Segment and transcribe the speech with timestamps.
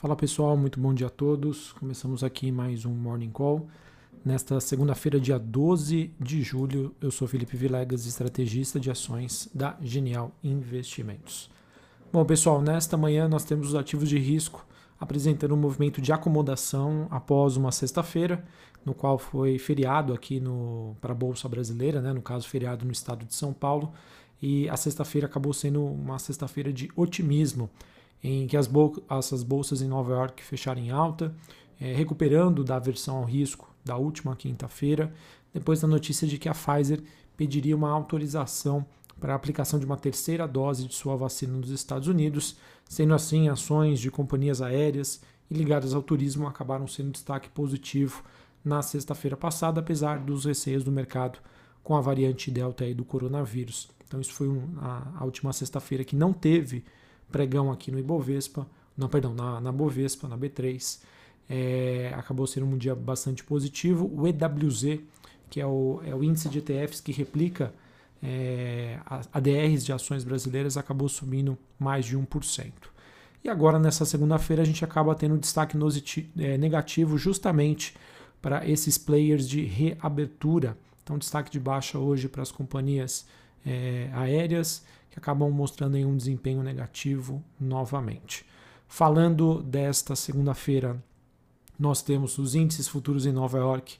[0.00, 1.72] Fala pessoal, muito bom dia a todos.
[1.72, 3.66] Começamos aqui mais um Morning Call.
[4.24, 10.30] Nesta segunda-feira, dia 12 de julho, eu sou Felipe Vilegas, estrategista de ações da Genial
[10.40, 11.50] Investimentos.
[12.12, 14.64] Bom, pessoal, nesta manhã nós temos os ativos de risco
[15.00, 18.44] apresentando um movimento de acomodação após uma sexta-feira,
[18.86, 20.40] no qual foi feriado aqui
[21.00, 22.12] para a Bolsa Brasileira, né?
[22.12, 23.92] no caso, feriado no estado de São Paulo,
[24.40, 27.68] e a sexta-feira acabou sendo uma sexta-feira de otimismo
[28.22, 31.34] em que as, bolsas em Nova York fecharam em alta,
[31.80, 35.12] é, recuperando da aversão ao risco da última quinta-feira,
[35.52, 37.02] depois da notícia de que a Pfizer
[37.36, 38.84] pediria uma autorização
[39.20, 42.56] para a aplicação de uma terceira dose de sua vacina nos Estados Unidos,
[42.88, 48.22] sendo assim ações de companhias aéreas e ligadas ao turismo acabaram sendo destaque positivo
[48.64, 51.38] na sexta-feira passada, apesar dos receios do mercado
[51.82, 53.88] com a variante Delta do coronavírus.
[54.06, 56.84] Então isso foi um, a, a última sexta-feira que não teve
[57.30, 58.66] pregão aqui no Ibovespa,
[58.98, 60.98] não, perdão, na, na Bovespa, na B3.
[61.48, 64.10] É, acabou sendo um dia bastante positivo.
[64.12, 64.98] O EWZ,
[65.48, 67.72] que é o, é o índice de ETFs que replica
[68.20, 68.98] é,
[69.32, 72.72] ADRs de ações brasileiras, acabou subindo mais de 1%.
[73.44, 75.78] E agora, nessa segunda-feira, a gente acaba tendo destaque
[76.36, 77.94] é, negativo justamente
[78.42, 80.76] para esses players de reabertura.
[81.04, 83.26] Então, destaque de baixa hoje para as companhias
[83.64, 88.44] é, aéreas que acabam mostrando um desempenho negativo novamente.
[88.86, 91.02] Falando desta segunda-feira,
[91.78, 93.98] nós temos os índices futuros em Nova York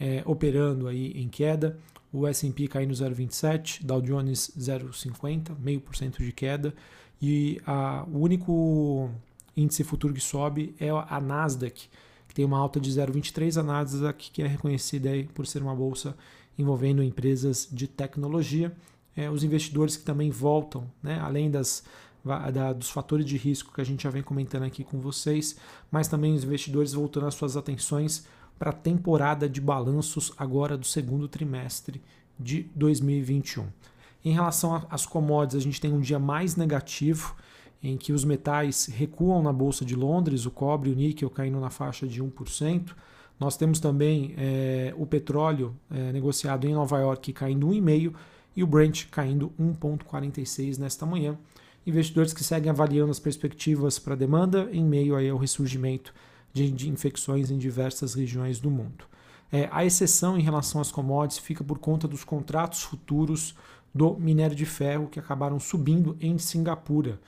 [0.00, 1.78] é, operando aí em queda,
[2.12, 6.74] o S&P caindo 0,27, Dow Jones 0,50, meio por cento de queda,
[7.20, 9.10] e a, o único
[9.54, 11.88] índice futuro que sobe é a Nasdaq,
[12.26, 15.74] que tem uma alta de 0,23, a Nasdaq que é reconhecida aí por ser uma
[15.74, 16.16] bolsa
[16.58, 18.74] envolvendo empresas de tecnologia,
[19.20, 21.84] é, os investidores que também voltam, né, além das,
[22.24, 25.56] da, dos fatores de risco que a gente já vem comentando aqui com vocês,
[25.90, 28.26] mas também os investidores voltando as suas atenções
[28.58, 32.00] para a temporada de balanços agora do segundo trimestre
[32.38, 33.66] de 2021.
[34.24, 37.34] Em relação às commodities, a gente tem um dia mais negativo,
[37.82, 41.58] em que os metais recuam na Bolsa de Londres, o cobre e o níquel caindo
[41.60, 42.90] na faixa de 1%.
[43.38, 48.12] Nós temos também é, o petróleo é, negociado em Nova York caindo 1,5%
[48.54, 51.38] e o Brent caindo 1,46 nesta manhã.
[51.86, 56.12] Investidores que seguem avaliando as perspectivas para a demanda em meio aí ao ressurgimento
[56.52, 59.04] de, infecções em diversas regiões do mundo.
[59.52, 63.54] É, a exceção em relação às commodities fica por conta dos contratos futuros
[63.94, 67.20] do minério de ferro que acabaram subindo em Singapura.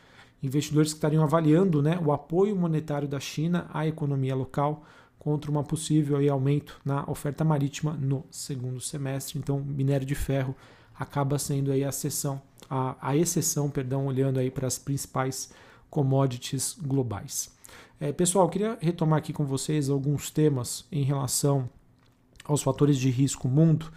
[0.43, 4.85] Investidores que estariam avaliando né, o apoio monetário da China à economia local
[5.19, 9.39] contra uma possível aí, aumento na oferta marítima no segundo semestre.
[9.39, 10.55] Então, minério de ferro
[11.03, 12.41] acaba sendo aí a exceção,
[12.71, 15.51] a, a exceção, perdão, olhando aí para as principais
[15.91, 17.51] commodities globais.
[18.01, 21.69] É, pessoal, queria retomar aqui com vocês alguns temas em relação
[22.45, 23.93] aos fatores de risco mundo.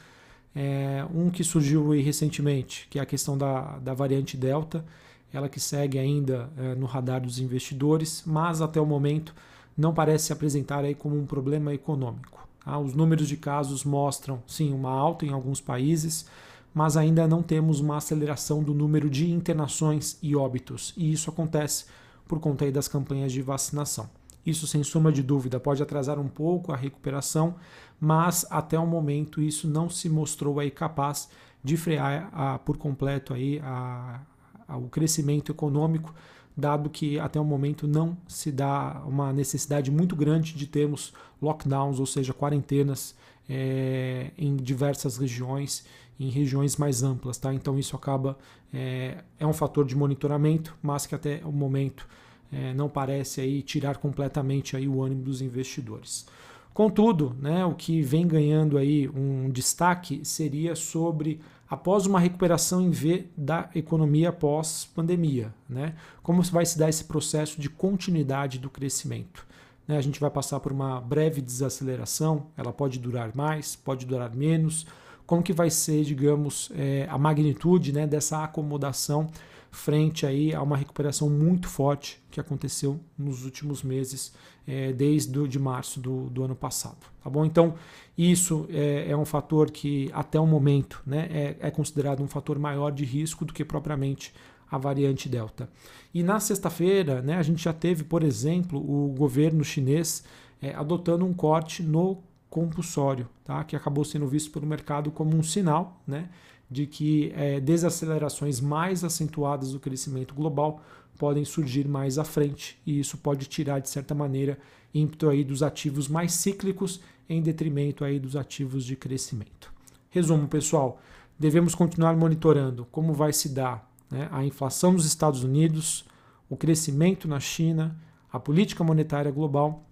[0.55, 4.85] É, um que surgiu recentemente, que é a questão da, da variante Delta,
[5.33, 9.35] ela que segue ainda é, no radar dos investidores, mas até o momento
[9.77, 12.47] não parece se apresentar aí como um problema econômico.
[12.63, 12.79] Tá?
[12.79, 16.25] Os números de casos mostram, sim, uma alta em alguns países,
[16.75, 21.85] mas ainda não temos uma aceleração do número de internações e óbitos, e isso acontece
[22.27, 24.09] por conta das campanhas de vacinação.
[24.45, 27.55] Isso, sem sombra de dúvida, pode atrasar um pouco a recuperação,
[27.97, 31.29] mas até o momento isso não se mostrou aí capaz
[31.63, 34.19] de frear a, por completo aí a,
[34.67, 36.13] a, o crescimento econômico,
[36.57, 42.01] dado que até o momento não se dá uma necessidade muito grande de termos lockdowns,
[42.01, 43.15] ou seja, quarentenas
[43.49, 45.85] é, em diversas regiões,
[46.19, 47.37] em regiões mais amplas.
[47.37, 47.53] Tá?
[47.53, 48.37] Então isso acaba
[48.73, 52.07] é, é um fator de monitoramento, mas que até o momento
[52.51, 56.25] é, não parece aí tirar completamente aí o ânimo dos investidores.
[56.73, 61.39] Contudo, né, o que vem ganhando aí um destaque seria sobre
[61.69, 65.95] após uma recuperação em V da economia pós pandemia, né?
[66.21, 69.47] Como vai se dar esse processo de continuidade do crescimento?
[69.87, 69.97] Né?
[69.97, 74.85] A gente vai passar por uma breve desaceleração, ela pode durar mais, pode durar menos.
[75.25, 79.29] Como que vai ser, digamos, é, a magnitude né, dessa acomodação
[79.75, 84.33] frente aí a uma recuperação muito forte que aconteceu nos últimos meses,
[84.65, 86.97] é, desde de março do, do, ano passado.
[87.23, 87.45] Tá bom?
[87.45, 87.75] Então,
[88.17, 92.57] isso é, é um fator que, até o momento, né, é, é considerado um fator
[92.57, 94.33] maior de risco do que propriamente
[94.69, 95.69] a variante Delta.
[96.13, 100.23] E na sexta-feira, né, a gente já teve, por exemplo, o governo chinês
[100.61, 102.17] é, adotando um corte no
[102.49, 106.29] compulsório, tá, que acabou sendo visto pelo mercado como um sinal né,
[106.71, 110.81] de que é, desacelerações mais acentuadas do crescimento global
[111.17, 114.57] podem surgir mais à frente e isso pode tirar de certa maneira
[114.93, 119.73] ímpeto aí dos ativos mais cíclicos em detrimento aí dos ativos de crescimento.
[120.09, 120.99] Resumo, pessoal,
[121.37, 126.05] devemos continuar monitorando como vai se dar né, a inflação nos Estados Unidos,
[126.49, 127.95] o crescimento na China,
[128.31, 129.83] a política monetária global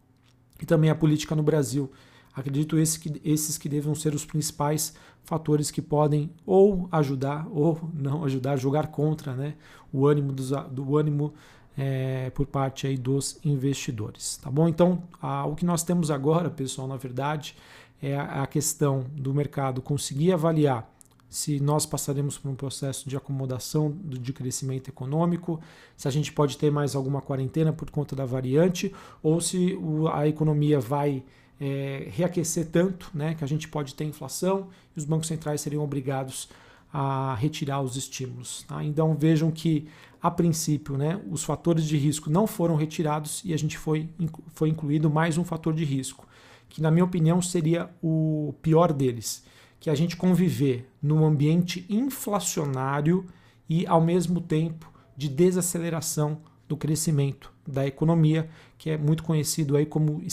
[0.62, 1.92] e também a política no Brasil.
[2.36, 4.94] Acredito esse que, esses que devam ser os principais
[5.24, 9.56] fatores que podem ou ajudar ou não ajudar, jogar contra né,
[9.92, 11.33] o ânimo, dos, do ânimo
[11.77, 14.38] é, por parte aí dos investidores.
[14.38, 14.68] Tá bom?
[14.68, 17.56] Então, a, o que nós temos agora, pessoal, na verdade,
[18.01, 20.93] é a, a questão do mercado conseguir avaliar
[21.33, 25.59] se nós passaremos por um processo de acomodação de crescimento econômico,
[25.97, 28.94] se a gente pode ter mais alguma quarentena por conta da variante,
[29.24, 29.75] ou se
[30.13, 31.24] a economia vai
[31.59, 35.83] é, reaquecer tanto né, que a gente pode ter inflação e os bancos centrais seriam
[35.83, 36.50] obrigados
[36.94, 38.63] a retirar os estímulos.
[38.68, 38.83] Tá?
[38.83, 39.88] Então vejam que,
[40.21, 44.07] a princípio, né, os fatores de risco não foram retirados e a gente foi,
[44.53, 46.27] foi incluído mais um fator de risco,
[46.69, 49.44] que na minha opinião seria o pior deles,
[49.83, 53.25] que a gente conviver num ambiente inflacionário
[53.68, 56.38] e ao mesmo tempo de desaceleração
[56.69, 60.24] do crescimento da economia, que é muito conhecido aí como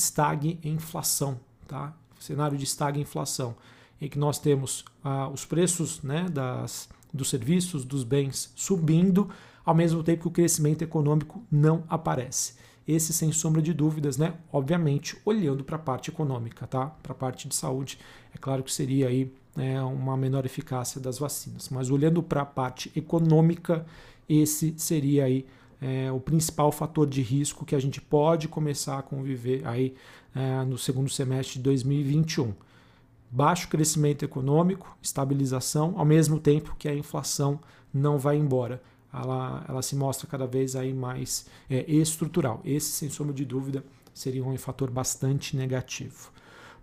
[0.63, 1.93] inflação, tá?
[2.21, 2.65] cenário de
[3.01, 3.57] inflação,
[4.01, 9.29] em que nós temos ah, os preços né, das, dos serviços, dos bens subindo,
[9.65, 12.55] ao mesmo tempo que o crescimento econômico não aparece.
[12.87, 14.35] Esse, sem sombra de dúvidas, né?
[14.53, 16.87] Obviamente, olhando para a parte econômica, tá?
[16.87, 17.99] Para a parte de saúde,
[18.35, 21.69] é claro que seria aí é, uma menor eficácia das vacinas.
[21.69, 23.85] Mas olhando para a parte econômica,
[24.29, 25.47] esse seria aí
[25.81, 29.95] é, o principal fator de risco que a gente pode começar a conviver aí
[30.35, 32.53] é, no segundo semestre de 2021.
[33.31, 37.61] Baixo crescimento econômico, estabilização, ao mesmo tempo que a inflação
[37.93, 38.83] não vai embora.
[39.13, 42.61] Ela, ela se mostra cada vez aí mais é, estrutural.
[42.65, 46.31] Esse, sem sombra de dúvida, seria um fator bastante negativo.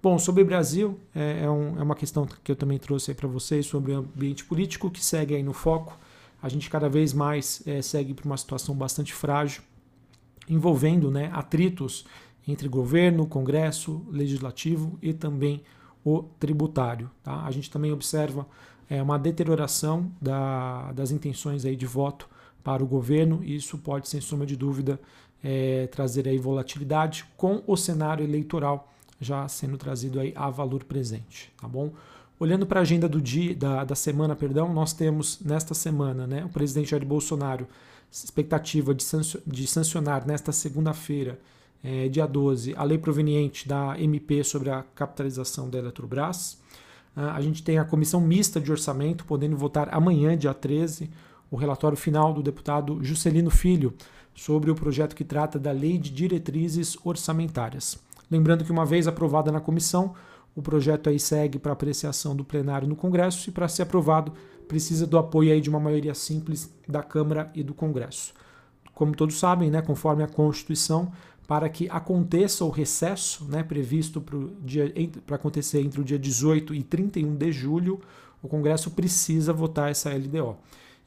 [0.02, 3.28] Bom, sobre o Brasil, é, é, um, é uma questão que eu também trouxe para
[3.28, 5.98] vocês sobre o ambiente político que segue aí no foco
[6.42, 9.62] a gente cada vez mais é, segue para uma situação bastante frágil,
[10.48, 12.06] envolvendo né, atritos
[12.48, 15.64] entre governo, Congresso, Legislativo e também
[16.06, 17.10] o tributário.
[17.24, 17.44] Tá?
[17.44, 18.48] A gente também observa
[18.90, 22.30] é, uma deterioração da, das intenções aí de voto
[22.64, 25.00] para o governo, e isso pode, sem sombra de dúvida,
[25.44, 31.52] é, trazer aí volatilidade com o cenário eleitoral já sendo trazido aí a valor presente,
[31.60, 31.92] tá bom?
[32.40, 36.46] Olhando para a agenda do dia, da, da semana, perdão, nós temos nesta semana né,
[36.46, 37.68] o presidente Jair Bolsonaro,
[38.12, 39.04] expectativa de,
[39.46, 41.40] de sancionar nesta segunda-feira,
[41.84, 46.60] é, dia 12, a lei proveniente da MP sobre a capitalização da Eletrobras.
[47.16, 51.10] Uh, a gente tem a comissão mista de orçamento, podendo votar amanhã, dia 13,
[51.50, 53.94] o relatório final do deputado Juscelino Filho
[54.36, 57.98] sobre o projeto que trata da lei de diretrizes orçamentárias.
[58.30, 60.14] Lembrando que, uma vez aprovada na comissão,
[60.56, 64.34] o projeto aí segue para apreciação do plenário no Congresso e para ser aprovado
[64.68, 68.34] precisa do apoio aí de uma maioria simples da Câmara e do Congresso.
[68.94, 71.12] Como todos sabem, né, conforme a Constituição,
[71.48, 74.22] para que aconteça o recesso né, previsto
[75.26, 78.02] para acontecer entre o dia 18 e 31 de julho,
[78.42, 80.58] o Congresso precisa votar essa LDO.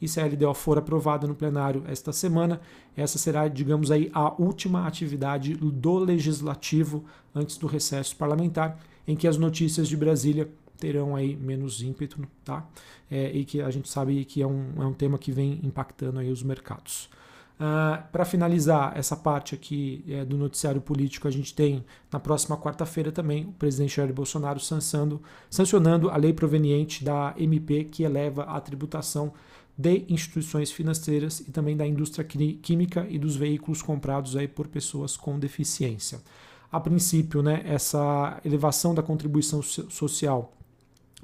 [0.00, 2.60] E se a LDO for aprovada no plenário esta semana,
[2.96, 7.04] essa será, digamos aí, a última atividade do legislativo
[7.34, 12.66] antes do recesso parlamentar em que as notícias de Brasília terão aí menos ímpeto, tá?
[13.10, 16.18] É, e que a gente sabe que é um, é um tema que vem impactando
[16.18, 17.10] aí os mercados.
[17.60, 22.18] Uh, ah, Para finalizar essa parte aqui é, do noticiário político, a gente tem na
[22.18, 28.02] próxima quarta-feira também o presidente Jair Bolsonaro sancionando, sancionando a lei proveniente da MP que
[28.02, 29.34] eleva a tributação
[29.80, 35.16] de instituições financeiras e também da indústria química e dos veículos comprados aí por pessoas
[35.16, 36.20] com deficiência
[36.70, 40.52] a princípio, né, essa elevação da contribuição social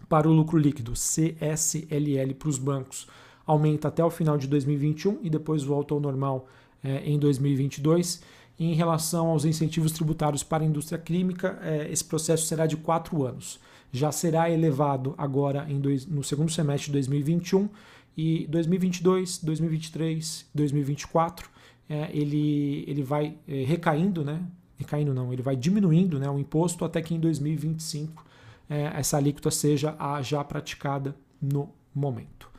[0.09, 3.07] para o lucro líquido, CSLL, para os bancos,
[3.47, 6.49] aumenta até o final de 2021 e depois volta ao normal
[6.83, 8.23] é, em 2022.
[8.59, 13.25] em relação aos incentivos tributários para a indústria química, é, esse processo será de quatro
[13.25, 13.61] anos.
[13.93, 17.69] Já será elevado agora dois, no segundo semestre de 2021
[18.17, 21.51] e 2022, 2023, 2024.
[21.89, 24.41] É, ele, ele vai é, recaindo, né?
[24.79, 28.25] recaindo não, ele vai diminuindo né, o imposto até que em 2025
[28.69, 32.51] é, essa alíquota seja a já praticada no momento.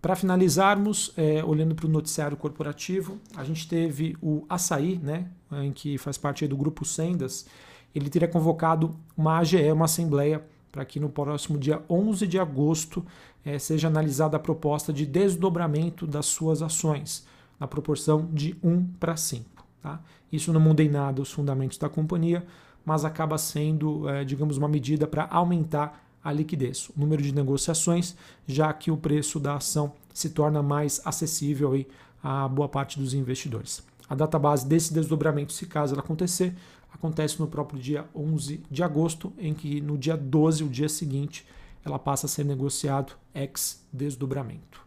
[0.00, 5.26] Para finalizarmos, é, olhando para o noticiário corporativo, a gente teve o Açaí, né,
[5.64, 7.46] em que faz parte do grupo Sendas,
[7.94, 13.04] ele teria convocado uma AGE, uma assembleia, para que no próximo dia 11 de agosto
[13.46, 17.24] é, seja analisada a proposta de desdobramento das suas ações
[17.60, 19.64] na proporção de 1 para 5.
[19.80, 20.00] Tá?
[20.32, 22.44] Isso não muda em nada os fundamentos da companhia,
[22.84, 28.16] mas acaba sendo, é, digamos, uma medida para aumentar a liquidez, o número de negociações,
[28.48, 31.86] já que o preço da ação se torna mais acessível aí
[32.20, 33.80] a boa parte dos investidores.
[34.08, 36.52] A data base desse desdobramento, se caso ela acontecer,
[36.92, 41.46] acontece no próprio dia 11 de agosto, em que no dia 12, o dia seguinte,
[41.88, 44.84] ela passa a ser negociado ex desdobramento.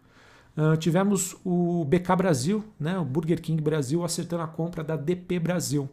[0.58, 5.40] Uh, tivemos o BK Brasil, né, o Burger King Brasil, acertando a compra da DP
[5.40, 5.90] Brasil.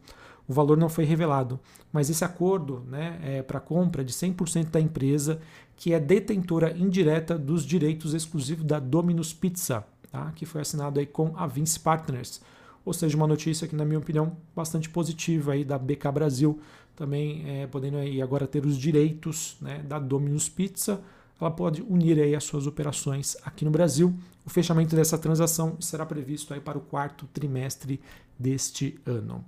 [0.47, 1.59] O valor não foi revelado,
[1.91, 5.39] mas esse acordo né, é para compra de 100% da empresa,
[5.75, 11.05] que é detentora indireta dos direitos exclusivos da Domino's Pizza, tá, que foi assinado aí
[11.05, 12.41] com a Vince Partners.
[12.85, 16.59] Ou seja, uma notícia que, na minha opinião, bastante positiva aí da BK Brasil,
[16.97, 20.99] também é, podendo aí agora ter os direitos né, da Domino's Pizza.
[21.39, 24.13] Ela pode unir aí as suas operações aqui no Brasil.
[24.43, 28.01] O fechamento dessa transação será previsto aí para o quarto trimestre
[28.37, 29.45] deste ano.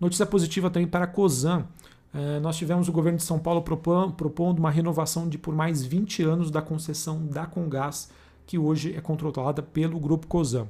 [0.00, 1.66] Notícia positiva também para a COSAN.
[2.14, 6.22] É, nós tivemos o governo de São Paulo propondo uma renovação de por mais 20
[6.22, 8.10] anos da concessão da Congás,
[8.46, 10.68] que hoje é controlada pelo Grupo COSAN.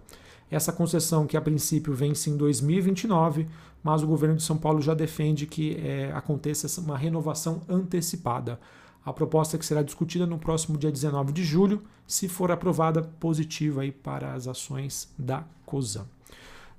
[0.53, 3.49] Essa concessão, que a princípio vence em 2029,
[3.83, 8.61] mas o governo de São Paulo já defende que é, aconteça uma renovação antecipada.
[9.03, 13.81] A proposta que será discutida no próximo dia 19 de julho, se for aprovada, positiva
[13.81, 16.07] aí para as ações da COSAN.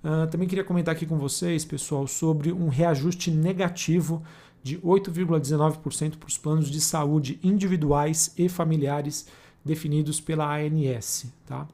[0.03, 4.21] Uh, também queria comentar aqui com vocês, pessoal, sobre um reajuste negativo
[4.61, 9.25] de 8,19% para os planos de saúde individuais e familiares
[9.65, 11.25] definidos pela ANS.
[11.47, 11.67] Tá?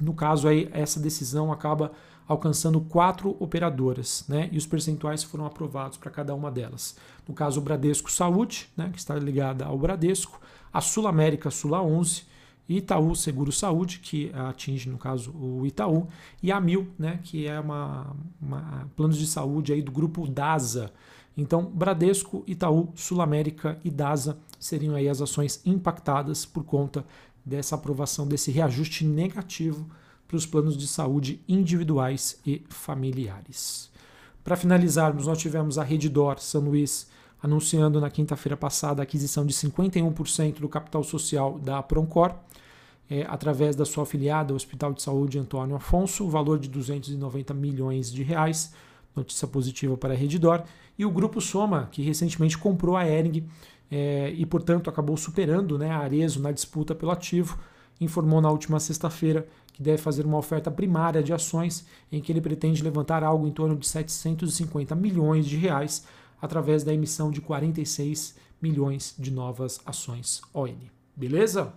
[0.00, 1.92] No caso, aí, essa decisão acaba
[2.28, 4.48] alcançando quatro operadoras, né?
[4.50, 6.96] E os percentuais foram aprovados para cada uma delas.
[7.26, 10.40] No caso, o Bradesco Saúde, né, que está ligada ao Bradesco,
[10.72, 12.24] a Sul América Sula 11
[12.68, 16.08] Itaú Seguro Saúde, que atinge, no caso, o Itaú,
[16.42, 20.92] e a Mil, né, que é uma, uma planos de saúde aí do grupo DASA.
[21.36, 27.04] Então, Bradesco, Itaú, Sul América e DASA seriam aí as ações impactadas por conta
[27.44, 29.88] dessa aprovação desse reajuste negativo
[30.26, 33.90] para os planos de saúde individuais e familiares.
[34.42, 37.08] Para finalizarmos, nós tivemos a Redditor São Luís
[37.42, 42.34] anunciando na quinta-feira passada a aquisição de 51% do capital social da Proncor,
[43.08, 47.54] é, através da sua afiliada, o Hospital de Saúde Antônio Afonso, o valor de 290
[47.54, 48.72] milhões de reais,
[49.16, 50.62] notícia positiva para a Redditor,
[50.98, 53.46] e o Grupo Soma, que recentemente comprou a Ering
[53.90, 57.58] é, e, portanto, acabou superando né, a Arezo na disputa pelo ativo,
[58.00, 62.40] informou na última sexta-feira que deve fazer uma oferta primária de ações em que ele
[62.40, 66.06] pretende levantar algo em torno de 750 milhões de reais
[66.40, 70.74] através da emissão de 46 milhões de novas ações ON.
[71.14, 71.72] Beleza?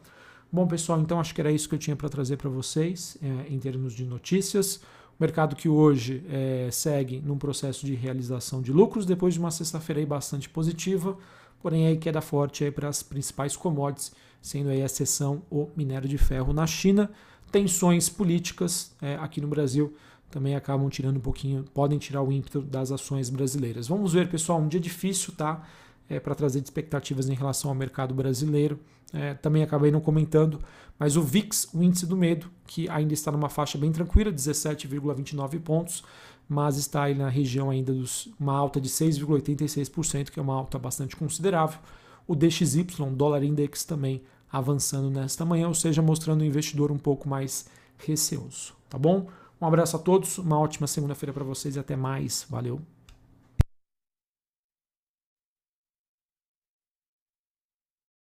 [0.52, 3.54] Bom, pessoal, então acho que era isso que eu tinha para trazer para vocês é,
[3.54, 4.82] em termos de notícias.
[5.20, 10.06] Mercado que hoje é, segue num processo de realização de lucros depois de uma sexta-feira
[10.06, 11.18] bastante positiva
[11.62, 14.12] porém aí queda forte para as principais commodities,
[14.42, 17.10] sendo aí a exceção o minério de ferro na China.
[17.52, 19.94] Tensões políticas é, aqui no Brasil
[20.30, 23.88] também acabam tirando um pouquinho, podem tirar o ímpeto das ações brasileiras.
[23.88, 25.68] Vamos ver, pessoal, um dia difícil, tá?
[26.10, 28.80] É, para trazer expectativas em relação ao mercado brasileiro.
[29.14, 30.60] É, também acabei não comentando,
[30.98, 35.60] mas o VIX, o índice do medo, que ainda está numa faixa bem tranquila, 17,29
[35.62, 36.04] pontos,
[36.48, 40.78] mas está aí na região ainda dos uma alta de 6,86%, que é uma alta
[40.78, 41.80] bastante considerável.
[42.28, 42.86] O DXY,
[43.16, 48.74] dólar index, também avançando nesta manhã, ou seja, mostrando o investidor um pouco mais receoso,
[48.90, 49.28] tá bom?
[49.62, 52.46] Um abraço a todos, uma ótima segunda-feira para vocês e até mais.
[52.50, 52.99] Valeu!